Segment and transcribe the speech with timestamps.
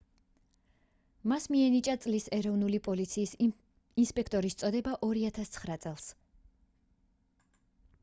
[1.31, 3.35] მას მიენიჭა წლის ეროვნული პოლიციის
[4.03, 6.13] ინსპექტორის წოდება 2009 წელს